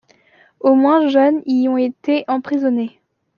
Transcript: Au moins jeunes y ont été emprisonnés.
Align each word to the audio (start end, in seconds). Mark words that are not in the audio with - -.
Au 0.61 0.73
moins 0.73 1.09
jeunes 1.09 1.43
y 1.45 1.67
ont 1.67 1.77
été 1.77 2.25
emprisonnés. 2.27 2.99